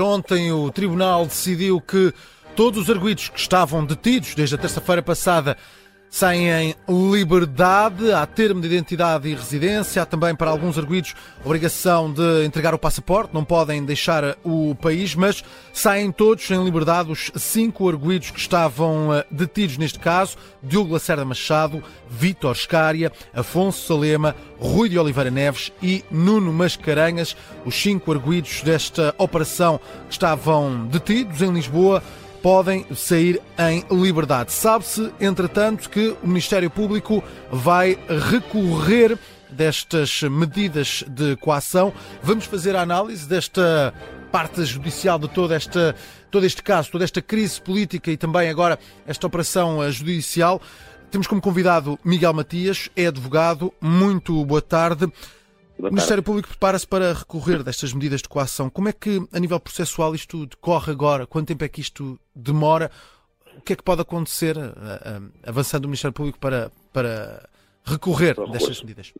[0.00, 2.12] Ontem o Tribunal decidiu que
[2.56, 5.56] todos os arguídos que estavam detidos desde a terça-feira passada
[6.14, 6.76] saem em
[7.10, 11.12] liberdade, há termo de identidade e residência, há também para alguns arguídos
[11.44, 15.42] obrigação de entregar o passaporte, não podem deixar o país, mas
[15.72, 21.24] saem todos em liberdade os cinco arguídos que estavam eh, detidos neste caso, Diogo Lacerda
[21.24, 28.62] Machado, Vítor Escária, Afonso Salema, Rui de Oliveira Neves e Nuno Mascarenhas, os cinco arguídos
[28.62, 32.00] desta operação que estavam detidos em Lisboa,
[32.44, 34.52] podem sair em liberdade.
[34.52, 37.98] Sabe-se, entretanto, que o Ministério Público vai
[38.30, 41.90] recorrer destas medidas de coação.
[42.22, 43.94] Vamos fazer a análise desta
[44.30, 45.96] parte judicial de toda esta,
[46.30, 50.60] todo este caso, toda esta crise política e também agora esta operação judicial.
[51.10, 53.72] Temos como convidado Miguel Matias, é advogado.
[53.80, 55.10] Muito boa tarde.
[55.78, 58.70] O Ministério Público prepara-se para recorrer destas medidas de coação.
[58.70, 61.26] Como é que, a nível processual, isto decorre agora?
[61.26, 62.90] Quanto tempo é que isto demora?
[63.58, 64.56] O que é que pode acontecer,
[65.44, 67.48] avançando o Ministério Público para, para
[67.84, 69.12] recorrer destas medidas?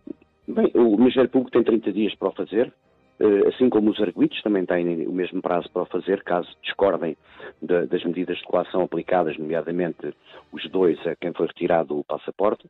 [0.47, 2.73] Bem, o Ministério Público tem 30 dias para o fazer,
[3.19, 7.17] eh, assim como os arguidos também têm o mesmo prazo para o fazer, caso discordem
[7.63, 10.15] das medidas de coação aplicadas, nomeadamente
[10.53, 12.69] os dois a quem foi retirado o passaporte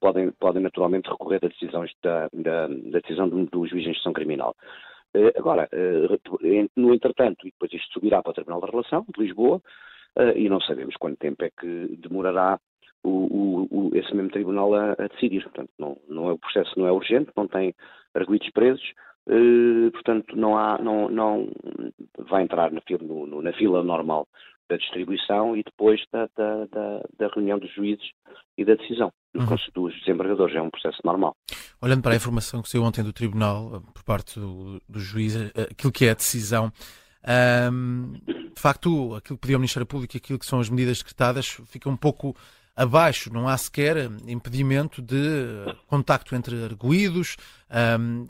[0.00, 4.12] podem, podem naturalmente recorrer da decisão, da, da, da decisão do, do juiz de instrução
[4.12, 4.54] criminal.
[5.14, 9.22] Uh, agora, uh, no entretanto, e depois isto subirá para o Tribunal da Relação de
[9.22, 9.60] Lisboa,
[10.18, 12.58] uh, e não sabemos quanto tempo é que demorará
[13.04, 15.42] o, o, esse mesmo Tribunal a, a, decidir.
[15.42, 17.74] Portanto, não, não é, o processo não é urgente, não tem
[18.14, 18.92] arguidos presos,
[19.92, 21.48] portanto, não há, não, não
[22.18, 24.26] vai entrar na no, na fila normal
[24.72, 28.10] da distribuição e depois da, da, da, da reunião dos juízes
[28.56, 29.56] e da decisão uhum.
[29.74, 30.56] dos desembargadores.
[30.56, 31.36] É um processo normal.
[31.80, 35.36] Olhando para a informação que saiu ontem do Tribunal, eh, por parte do, do juiz,
[35.36, 36.72] eh, aquilo que é a decisão,
[37.70, 38.12] um,
[38.54, 41.60] de facto, aquilo que pediu o Ministério Público e aquilo que são as medidas decretadas
[41.66, 42.34] fica um pouco
[42.74, 47.36] abaixo, não há sequer impedimento de contacto entre arguídos,
[47.70, 48.26] um, um,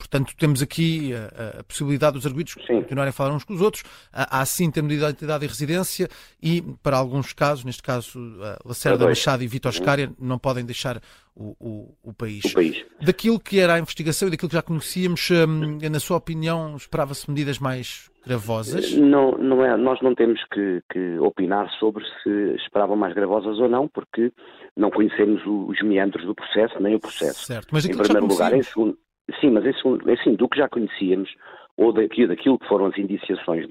[0.00, 3.84] Portanto, temos aqui a, a possibilidade dos arguidos continuarem a falar uns com os outros.
[4.10, 6.08] Há, sim termo de identidade e residência
[6.42, 8.18] e, para alguns casos, neste caso
[8.64, 11.00] Lacerda Machado e Vitor Scária, não podem deixar
[11.36, 12.44] o, o, o, país.
[12.44, 12.84] o, país.
[13.00, 17.28] Daquilo que era a investigação e daquilo que já conhecíamos, hum, na sua opinião, esperava-se
[17.30, 18.92] medidas mais gravosas?
[18.92, 23.68] Não, não é, nós não temos que, que, opinar sobre se esperavam mais gravosas ou
[23.68, 24.32] não, porque
[24.76, 27.46] não conhecemos os meandros do processo, nem o processo.
[27.46, 28.96] Certo, mas em primeiro lugar, em segundo,
[29.40, 31.34] Sim, mas isso, assim, do que já conhecíamos,
[31.76, 33.66] ou daquilo, daquilo que foram as indiciações,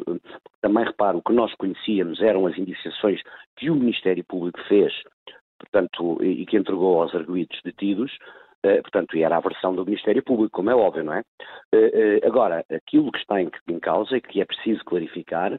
[0.62, 3.22] também reparo, o que nós conhecíamos eram as indiciações
[3.58, 4.94] que o Ministério Público fez,
[5.60, 8.12] portanto, e que entregou aos arguídos detidos,
[8.66, 11.24] Uh, portanto, era a versão do Ministério Público, como é óbvio, não é?
[11.74, 13.50] Uh, uh, agora, aquilo que está em,
[13.82, 15.58] causa e que é preciso clarificar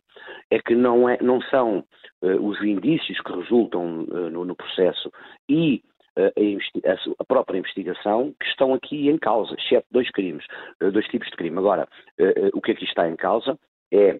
[0.50, 1.82] é que não, é, não são
[2.22, 5.10] os indícios que resultam no, processo
[5.48, 5.82] e
[6.16, 10.44] a, a, própria investigação que estão aqui em causa, exceto dois crimes,
[10.80, 11.58] eh, dois tipos de crime.
[11.58, 11.88] Agora,
[12.18, 13.58] eh, eh, o que aqui está em causa
[13.92, 14.18] é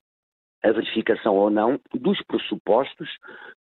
[0.63, 3.09] a verificação ou não dos pressupostos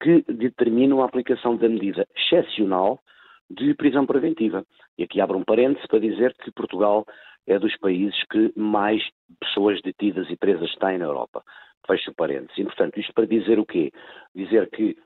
[0.02, 3.00] que determinam a aplicação da medida excepcional
[3.50, 4.64] de prisão preventiva.
[4.98, 7.04] E aqui abro um parênteses para dizer que Portugal
[7.46, 9.02] é dos países que mais
[9.40, 11.44] pessoas detidas e presas têm na Europa.
[11.86, 12.58] Fecho parênteses.
[12.58, 13.92] E, portanto, isto para dizer o quê?
[14.34, 14.96] Dizer que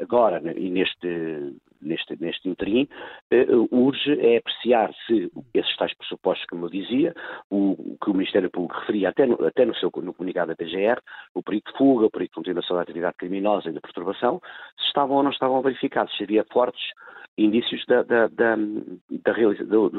[0.00, 2.88] agora, e neste, neste, neste interim,
[3.70, 7.14] urge é apreciar se esses tais pressupostos, como eu dizia,
[7.50, 11.00] o, que o Ministério Público referia até no, até no seu no comunicado da PGR,
[11.34, 14.40] o perigo de fuga, o perigo de continuação da atividade criminosa e da perturbação,
[14.78, 16.82] se estavam ou não estavam verificados, se havia fortes
[17.38, 19.32] indícios da, da, da, da,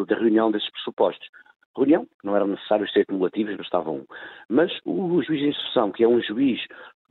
[0.06, 1.28] da reunião desses pressupostos
[1.76, 4.06] reunião, não eram necessários ser cumulativos, bastava um.
[4.50, 6.60] Mas o juiz de instrução, que é um juiz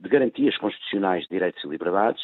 [0.00, 2.22] de garantias constitucionais de direitos e liberdades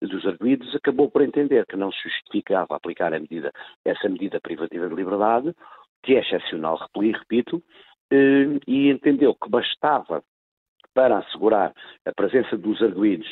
[0.00, 3.50] dos arguídos, acabou por entender que não se justificava aplicar medida,
[3.84, 5.54] essa medida privativa de liberdade,
[6.02, 7.62] que é excepcional, repito,
[8.10, 10.22] eh, e entendeu que bastava
[10.92, 11.72] para assegurar
[12.06, 13.28] a presença dos arguídos,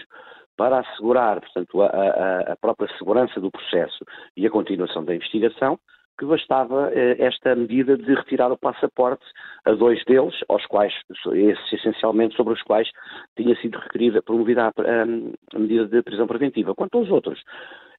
[0.57, 4.05] para assegurar, portanto, a, a, a própria segurança do processo
[4.37, 5.79] e a continuação da investigação,
[6.23, 9.25] que bastava eh, esta medida de retirar o passaporte
[9.65, 10.95] a dois deles, aos quais,
[11.35, 12.89] esses essencialmente sobre os quais
[13.37, 14.73] tinha sido requerida, promovida a,
[15.03, 16.77] a, medida de prisão preventiva.
[16.77, 17.43] Quanto aos outros,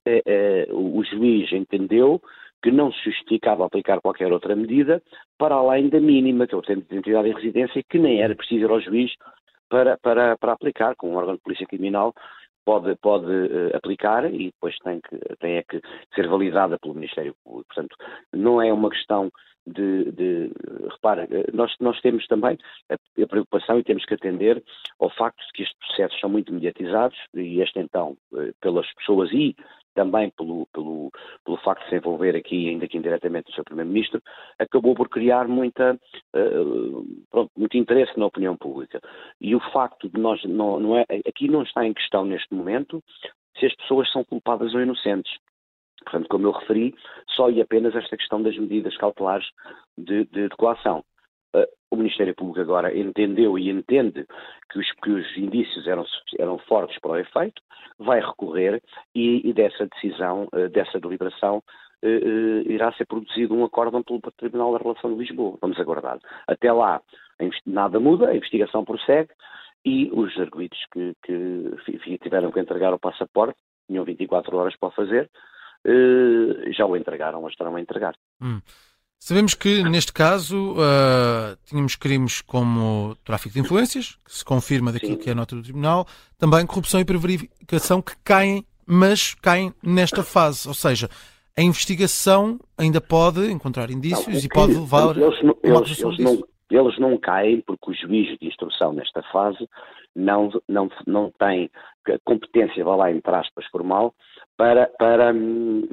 [0.05, 2.21] eh, eh, o juiz entendeu
[2.63, 5.03] que não se justificava aplicar qualquer outra medida
[5.37, 8.33] para além da mínima, que é o tempo de identidade e residência, que nem era
[8.33, 9.11] preciso ir ao juiz
[9.67, 12.13] para, para, para aplicar, com um órgão de polícia criminal
[12.65, 15.81] pode, pode uh, aplicar e depois tem que, tem é que
[16.15, 17.73] ser validada pelo Ministério Público.
[17.73, 17.95] Portanto,
[18.31, 19.31] não é uma questão
[19.65, 20.51] de, de
[20.91, 22.57] repara, nós, nós temos também
[22.89, 24.61] a, a, preocupação e temos que atender
[24.99, 28.17] ao facto de que estes processos são muito mediatizados e este então,
[28.59, 29.55] pelas pessoas e
[29.93, 31.11] também pelo, pelo,
[31.43, 34.21] pelo facto de se envolver aqui, ainda que indiretamente, o seu Primeiro-Ministro,
[34.59, 35.93] acabou por criar muita,
[36.35, 39.01] uh, pronto, muito interesse na opinião pública.
[39.39, 43.03] E o facto de nós, não, não é, aqui não está em questão neste momento
[43.59, 45.31] se as pessoas são culpadas ou inocentes.
[46.03, 46.93] Portanto, como eu referi,
[47.29, 49.45] só e apenas esta questão das medidas cautelares
[49.97, 51.03] de, de, de coação.
[51.93, 54.25] O Ministério Público agora entendeu e entende
[54.71, 56.03] que os, que os indícios eram,
[56.39, 57.61] eram, fortes para o efeito,
[57.99, 58.81] vai recorrer
[59.13, 61.57] e, e dessa decisão, uh, dessa deliberação,
[62.03, 65.59] uh, irá ser produzido um acórdão pelo Tribunal da Relação de Lisboa.
[65.61, 66.17] Vamos aguardar.
[66.47, 66.99] Até lá,
[67.63, 69.29] nada muda, a investigação prossegue
[69.85, 75.29] e os arguidos que, que tiveram que entregar o passaporte, tinham 24 horas para fazer,
[76.71, 78.15] já o entregaram ou estarão a entregar.
[78.41, 78.61] Hum.
[79.25, 85.13] Sabemos que, neste caso, uh, tínhamos crimes como tráfico de influências, que se confirma daquilo
[85.13, 85.17] Sim.
[85.17, 86.05] que é a nota do Tribunal,
[86.37, 90.67] também corrupção e prevaricação que caem, mas caem nesta fase.
[90.67, 91.07] Ou seja,
[91.57, 96.43] a investigação ainda pode encontrar indícios não, e pode levar eles, não, eles, eles, não,
[96.69, 99.69] eles não caem porque o juiz de instrução nesta fase
[100.13, 101.71] não, não, não tem
[102.25, 104.13] competência, vá lá entre aspas, formal,
[104.57, 105.33] para, para,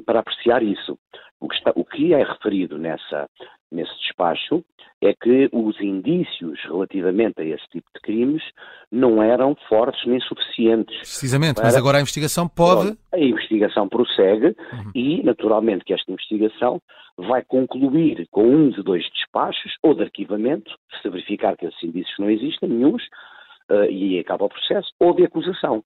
[0.05, 0.99] para apreciar isso.
[1.41, 3.27] O que, está, o que é referido nessa,
[3.71, 4.63] nesse despacho
[5.01, 8.43] é que os indícios relativamente a esse tipo de crimes
[8.91, 10.95] não eram fortes nem suficientes.
[10.99, 11.65] Precisamente, para...
[11.65, 12.95] mas agora a investigação pode.
[13.11, 14.91] A investigação prossegue uhum.
[14.93, 16.79] e, naturalmente, que esta investigação
[17.17, 20.71] vai concluir com um de dois despachos, ou de arquivamento,
[21.01, 23.03] se verificar que esses indícios não existem, nenhums,
[23.71, 25.83] uh, e acaba o processo, ou de acusação.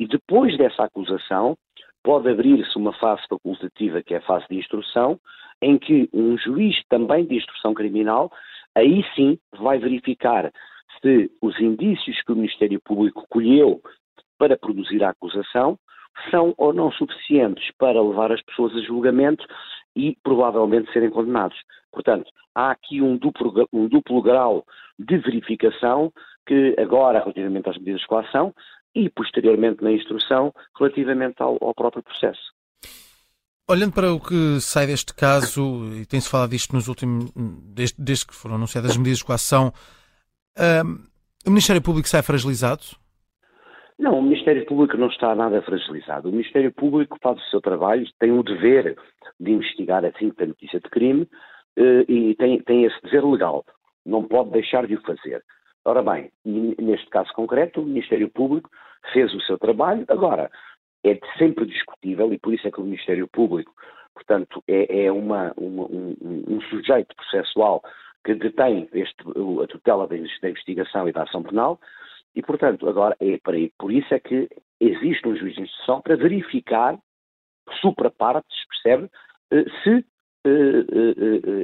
[0.00, 1.56] E depois dessa acusação,
[2.04, 5.18] pode abrir-se uma fase facultativa, que é a fase de instrução,
[5.60, 8.30] em que um juiz também de instrução criminal,
[8.74, 10.52] aí sim vai verificar
[11.00, 13.80] se os indícios que o Ministério Público colheu
[14.38, 15.78] para produzir a acusação
[16.30, 19.44] são ou não suficientes para levar as pessoas a julgamento
[19.96, 21.56] e provavelmente serem condenados.
[21.90, 24.64] Portanto, há aqui um duplo, um duplo grau
[24.98, 26.12] de verificação
[26.46, 28.52] que agora, relativamente às medidas de coação,
[28.94, 32.52] e posteriormente na instrução relativamente ao, ao próprio processo.
[33.68, 37.32] Olhando para o que sai deste caso, e tem-se falado disto nos últimos,
[37.74, 39.72] desde, desde, que foram anunciadas as medidas de coação,
[40.84, 40.98] um,
[41.46, 42.82] o Ministério Público sai fragilizado?
[43.98, 46.28] Não, o Ministério Público não está nada fragilizado.
[46.28, 48.96] O Ministério Público faz o seu trabalho, tem o dever
[49.38, 51.28] de investigar assim que tem notícia de crime
[51.76, 53.64] eh, e tem, tem esse dever legal.
[54.04, 55.42] Não pode deixar de o fazer.
[55.84, 58.70] Ora bem, neste caso concreto, o Ministério Público
[59.12, 60.04] fez o seu trabalho.
[60.08, 60.50] Agora,
[61.04, 63.72] é sempre discutível, e por isso é que o Ministério Público,
[64.14, 66.16] portanto, é, é uma, uma, um,
[66.48, 67.82] um, sujeito processual
[68.24, 69.22] que detém este,
[69.62, 71.78] a tutela da investigação e da ação penal,
[72.34, 74.48] e, portanto, agora é para por isso é que
[74.80, 76.98] existe um juiz de instrução para verificar,
[77.80, 79.10] supra partes, percebe,
[79.52, 80.04] eh, se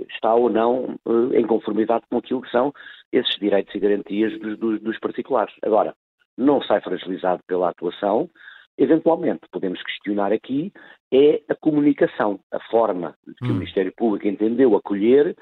[0.09, 0.97] está ou não
[1.35, 2.73] em conformidade com aquilo que são
[3.12, 5.55] esses direitos e garantias dos, dos, dos particulares.
[5.62, 5.94] Agora,
[6.37, 8.31] não sai fragilizado pela atuação,
[8.79, 10.73] eventualmente podemos questionar aqui
[11.12, 13.50] é a comunicação, a forma que hum.
[13.50, 15.37] o Ministério Público entendeu acolher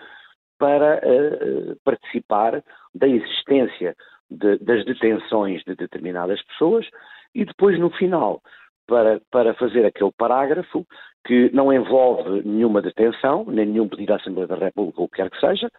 [0.59, 2.63] para uh, participar
[2.95, 3.95] da existência
[4.29, 6.87] de, das detenções de determinadas pessoas
[7.35, 8.43] e depois no final
[8.87, 10.85] para, para fazer aquele parágrafo
[11.25, 15.17] que não envolve nenhuma detenção, nem nenhum pedido à Assembleia da República, ou o que
[15.17, 15.71] quer que seja,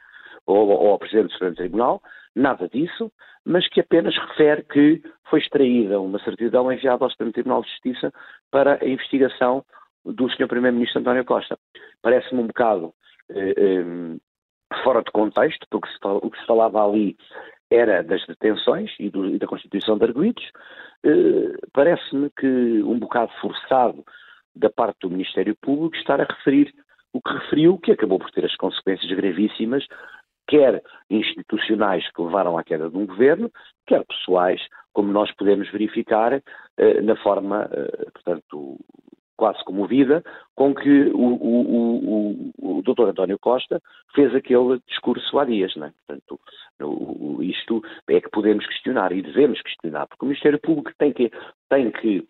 [0.45, 2.01] ou, ou ao Presidente do Supremo Tribunal,
[2.35, 3.11] nada disso,
[3.45, 8.13] mas que apenas refere que foi extraída uma certidão enviada ao Supremo Tribunal de Justiça
[8.51, 9.63] para a investigação
[10.05, 10.47] do Sr.
[10.47, 11.57] Primeiro-Ministro António Costa.
[12.01, 12.93] Parece-me um bocado
[13.29, 14.17] eh, eh,
[14.83, 17.17] fora de contexto, porque o que se falava ali
[17.69, 20.43] era das detenções e, do, e da constituição de arguidos.
[21.03, 24.03] Eh, Parece-me que um bocado forçado
[24.59, 26.73] da parte do Ministério Público estar a referir
[27.13, 29.85] o que referiu, que acabou por ter as consequências gravíssimas,
[30.47, 33.51] quer institucionais que levaram à queda de um governo,
[33.87, 34.61] quer pessoais,
[34.93, 38.77] como nós podemos verificar eh, na forma, eh, portanto,
[39.37, 40.21] quase comovida,
[40.53, 43.09] com que o, o, o, o Dr.
[43.09, 43.81] António Costa
[44.13, 45.73] fez aquele discurso há dias.
[45.77, 45.93] Não é?
[46.05, 46.39] Portanto,
[47.41, 51.31] isto é que podemos questionar e devemos questionar, porque o Ministério Público tem que,
[51.69, 52.27] tem que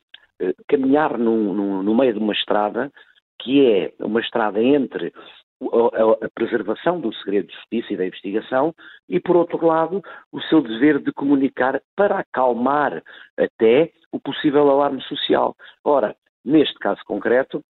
[0.67, 2.91] caminhar no, no, no meio de uma estrada
[3.39, 5.13] que é uma estrada entre
[5.61, 8.73] a, a, preservação do segredo de justiça e da investigação
[9.07, 13.01] e, por outro lado, o seu dever de comunicar para acalmar
[13.37, 15.55] até o possível alarme social.
[15.83, 17.63] Ora, neste caso concreto,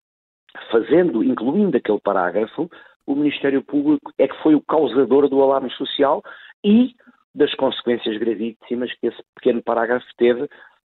[0.71, 2.71] fazendo, incluindo aquele parágrafo,
[3.07, 6.23] o Ministério Público é que foi o causador do alarme social
[6.65, 6.95] e
[7.35, 10.49] das consequências gravíssimas que esse pequeno parágrafo teve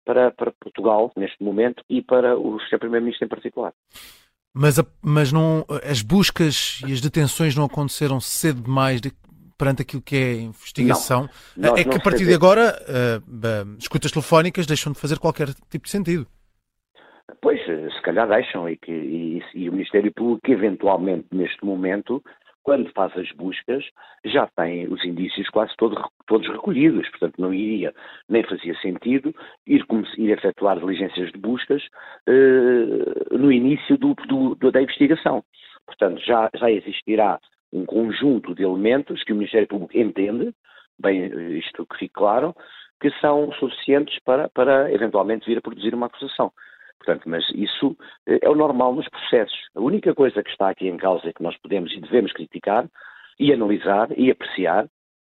[0.09, 2.79] para, para Portugal, neste momento, e para o Sr.
[2.79, 3.75] Primeiro-Ministro em particular.
[4.55, 9.13] Mas, a, mas não, as buscas e as detenções não aconteceram cedo demais de,
[9.59, 11.29] perante aquilo que é a investigação?
[11.55, 15.49] Não, é que a partir de agora uh, uh, escutas telefónicas deixam de fazer qualquer
[15.71, 16.27] tipo de sentido.
[17.43, 22.25] Pois, se calhar deixam e, que, e, e o Ministério Público, eventualmente, neste momento,
[22.69, 23.83] quando faz as buscas,
[24.27, 27.95] já tem os indícios quase todo, todos recolhidos, portanto não iria,
[28.29, 29.35] nem fazia sentido
[29.67, 29.87] ir,
[30.19, 31.83] ir efetuar diligências de buscas
[32.29, 35.43] uh, no início do, do, da investigação.
[35.87, 37.41] Portanto, já, já existirá
[37.73, 40.53] um conjunto de elementos que o Ministério Público entende,
[40.99, 41.25] bem
[41.57, 42.55] isto que fique claro,
[43.01, 46.53] que são suficientes para, para eventualmente vir a produzir uma acusação.
[47.09, 47.97] Portanto, mas isso
[48.27, 49.57] eh, é o normal nos processos.
[49.75, 52.87] A única coisa que está aqui em causa e que nós podemos e devemos criticar
[53.41, 54.87] e analisar e apreciar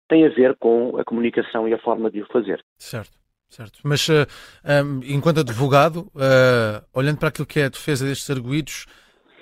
[0.09, 2.65] tem a ver com a comunicação e a forma de o fazer.
[2.79, 3.11] Certo.
[3.49, 3.81] Certo.
[3.85, 4.27] Mas, uh,
[4.65, 8.87] eh, um, enquanto advogado, uh, olhando para aquilo que é a defesa destes arguídos,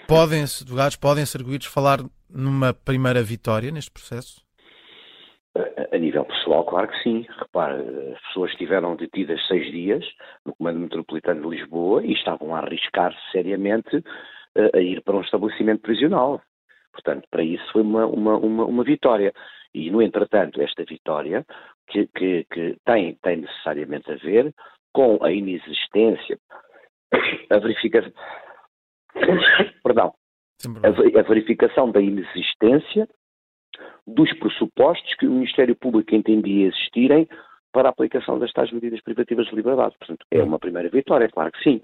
[0.06, 1.98] podem advogados, podem ser arguídos falar
[2.28, 4.42] numa primeira vitória neste processo?
[5.54, 7.26] A nível pessoal, claro que sim.
[7.38, 7.82] Repare,
[8.14, 10.04] as pessoas estiveram detidas seis dias
[10.46, 14.02] no Comando Metropolitano de Lisboa e estavam a arriscar-se seriamente
[14.54, 16.40] eh, a ir para um estabelecimento prisional.
[16.92, 19.32] Portanto, para isso foi uma, uma, uma, uma vitória.
[19.74, 21.44] E, no entretanto, esta vitória,
[21.86, 24.54] que, que, que tem, tem necessariamente a ver
[24.92, 26.38] com a inexistência,
[27.50, 28.12] a verificação.
[29.84, 30.14] Perdão.
[30.84, 33.06] A verificação da inexistência
[34.06, 37.28] dos pressupostos que o Ministério Público entendia existirem
[37.72, 39.94] para a aplicação das tais medidas privativas de liberdade.
[39.98, 41.80] Portanto, é uma primeira vitória, claro que sim.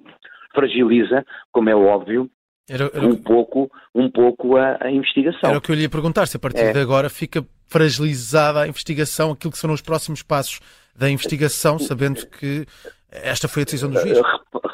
[0.54, 2.30] Fragiliza, como é óbvio,
[2.68, 3.06] era, era...
[3.06, 5.48] um pouco, um pouco a, a, investigação.
[5.48, 6.72] Era o que eu lhe ia perguntar, se a partir é.
[6.72, 10.60] de agora fica fragilizada a investigação, aquilo que serão os próximos passos
[10.94, 12.66] da investigação, sabendo que
[13.10, 14.20] esta foi a decisão do juiz.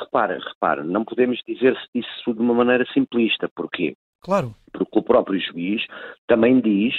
[0.01, 3.49] Repara, repara, não podemos dizer isso de uma maneira simplista.
[3.55, 3.95] Porquê?
[4.25, 4.55] Claro.
[4.73, 5.87] Porque o próprio juiz
[6.27, 6.95] também diz,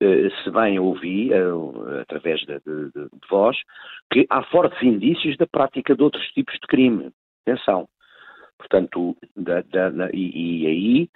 [0.00, 3.56] eh, se bem ouvi, eh, através de, de, de, voz,
[4.12, 7.10] que há fortes indícios da prática de outros tipos de crime.
[7.46, 7.88] Atenção.
[8.58, 11.10] Portanto, da, da, da, e, e, aí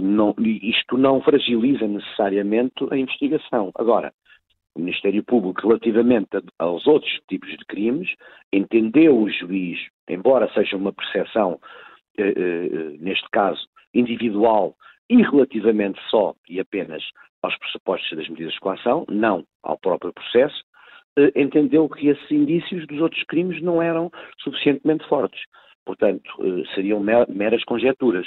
[0.00, 3.70] não, isto não fragiliza necessariamente a investigação.
[3.74, 4.12] Agora,
[4.74, 8.08] o Ministério Público, relativamente aos outros tipos de crimes,
[8.52, 9.78] entendeu o juiz,
[10.08, 11.60] embora seja uma percepção,
[12.16, 14.74] eh, eh, neste caso, individual
[15.08, 17.02] e relativamente só e apenas
[17.42, 20.64] aos pressupostos das medidas de coação, não ao próprio processo,
[21.16, 25.40] eh, entendeu que esses indícios dos outros crimes não eram suficientemente fortes.
[25.84, 28.26] Portanto, eh, seriam meras conjecturas.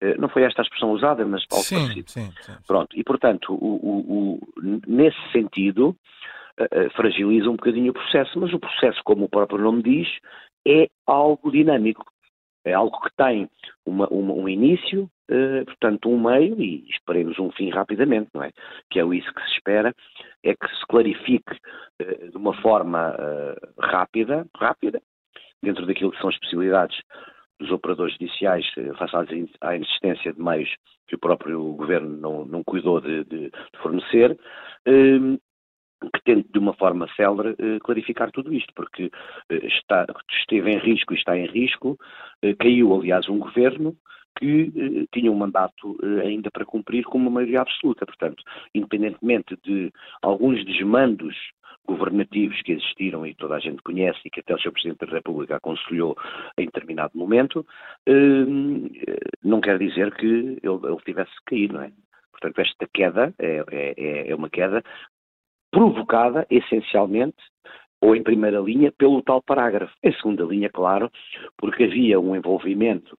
[0.00, 2.10] Eh, não foi esta a expressão usada, mas algo sim, parecido.
[2.10, 5.96] Sim, sim, Pronto, e portanto, o, o, o, nesse sentido,
[6.94, 10.06] fragiliza um bocadinho o processo, mas o processo, como o próprio nome diz,
[10.68, 12.04] é algo dinâmico.
[12.64, 13.48] É algo que tem
[13.84, 18.50] uma, uma, um início, uh, portanto, um meio e esperemos um fim rapidamente, não é?
[18.90, 19.94] Que é isso que se espera,
[20.44, 21.52] é que se clarifique
[22.00, 25.00] uh, de uma forma uh, rápida, rápida,
[25.62, 26.98] dentro daquilo que são as possibilidades
[27.58, 28.66] dos operadores judiciais
[28.98, 30.68] face à insistência de meios
[31.06, 34.36] que o próprio governo não, não cuidou de, de, de fornecer,
[36.10, 39.10] que tente de uma forma célere eh, clarificar tudo isto, porque
[39.48, 40.06] eh, está,
[40.40, 41.98] esteve em risco e está em risco,
[42.42, 43.96] eh, caiu aliás um governo
[44.38, 48.06] que tinha um mandato ainda para cumprir com uma maioria absoluta.
[48.06, 48.42] Portanto,
[48.74, 49.92] independentemente de
[50.22, 51.36] alguns desmandos
[51.86, 54.72] governativos que existiram e toda a gente conhece e que até o Sr.
[54.72, 56.16] Presidente da República aconselhou
[56.56, 57.66] em determinado momento,
[59.44, 61.92] não quer dizer que ele, ele tivesse cair, não é?
[62.42, 64.82] Portanto, esta queda é, é, é uma queda
[65.72, 67.38] provocada essencialmente
[68.00, 69.94] ou em primeira linha pelo tal parágrafo.
[70.02, 71.10] Em segunda linha, claro,
[71.56, 73.18] porque havia um envolvimento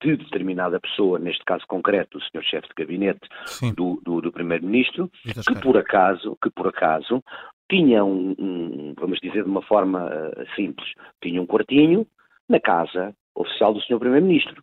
[0.00, 3.28] de determinada pessoa, neste caso concreto, o senhor chefe de gabinete
[3.74, 7.22] do, do, do primeiro-ministro, que por acaso, que por acaso
[7.68, 10.92] tinha um, um, vamos dizer de uma forma uh, simples,
[11.22, 12.06] tinha um quartinho
[12.48, 14.62] na casa oficial do senhor primeiro-ministro.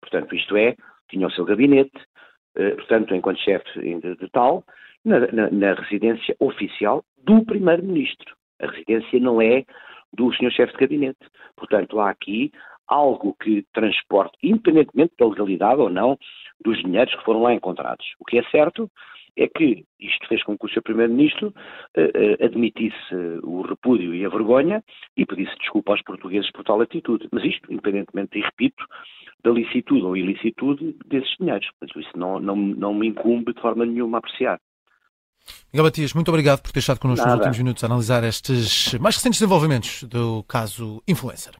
[0.00, 0.76] Portanto, isto é,
[1.08, 1.96] tinha o seu gabinete,
[2.56, 4.64] uh, portanto, enquanto chefe de, de tal,
[5.04, 8.34] na, na, residência oficial do Primeiro-Ministro.
[8.60, 9.64] A residência não é
[10.12, 10.50] do Sr.
[10.52, 11.26] Chefe de Gabinete.
[11.56, 12.52] Portanto, há aqui
[12.86, 16.18] algo que transporte, independentemente da legalidade ou não,
[16.64, 18.04] dos dinheiros que foram lá encontrados.
[18.20, 18.90] O que é certo
[19.36, 20.82] é que isto fez com que o Sr.
[20.82, 24.84] Primeiro-Ministro uh, uh, admitisse uh, o repúdio e a vergonha
[25.16, 27.28] e pedisse desculpa aos portugueses por tal atitude.
[27.32, 28.84] Mas isto, independentemente, e repito,
[29.42, 31.68] da licitude ou ilicitude desses dinheiros.
[31.80, 34.60] Mas isso não, não, não me incumbe de forma nenhuma apreciar.
[35.72, 37.36] Miguel Matias, muito obrigado por ter estado connosco Nada.
[37.36, 41.54] nos últimos minutos a analisar estes mais recentes desenvolvimentos do caso Influencer.